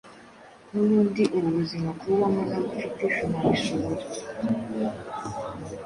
Nubundi 0.71 1.23
ubu 1.35 1.49
buzima 1.57 1.89
kububamo 1.99 2.41
ntagufitee 2.47 3.09
sinabishobora 3.15 4.03